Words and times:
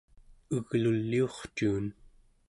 egluliurcuun 0.57 1.85